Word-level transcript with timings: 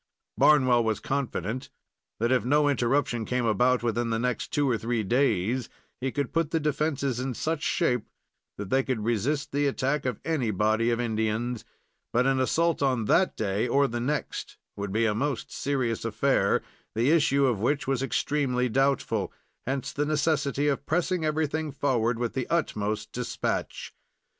Barnwell 0.35 0.83
was 0.83 0.99
confident 0.99 1.69
that 2.19 2.31
if 2.31 2.43
no 2.43 2.67
interruption 2.67 3.23
came 3.23 3.45
about 3.45 3.83
within 3.83 4.09
the 4.09 4.17
next 4.17 4.47
two 4.47 4.67
or 4.67 4.75
three 4.75 5.03
days, 5.03 5.69
he 5.99 6.11
could 6.11 6.33
put 6.33 6.49
the 6.49 6.59
defenses 6.59 7.19
in 7.19 7.35
such 7.35 7.61
shape 7.61 8.07
that 8.57 8.71
they 8.71 8.81
could 8.81 9.03
resist 9.05 9.51
the 9.51 9.67
attack 9.67 10.07
of 10.07 10.19
any 10.25 10.49
body 10.49 10.89
of 10.89 10.99
Indians; 10.99 11.63
but 12.11 12.25
an 12.25 12.39
assault 12.39 12.81
on 12.81 13.05
that 13.05 13.37
day 13.37 13.67
or 13.67 13.87
the 13.87 13.99
next 13.99 14.57
would 14.75 14.91
be 14.91 15.05
a 15.05 15.13
most 15.13 15.51
serious 15.53 16.03
affair, 16.03 16.63
the 16.95 17.11
issue 17.11 17.45
of 17.45 17.59
which 17.59 17.85
was 17.85 18.01
extremely 18.01 18.67
doubtful; 18.67 19.31
hence 19.67 19.93
the 19.93 20.07
necessity 20.07 20.67
of 20.67 20.83
pressing 20.87 21.23
everything 21.23 21.71
forward 21.71 22.17
with 22.17 22.33
the 22.33 22.47
utmost 22.49 23.11
dispatch. 23.11 23.93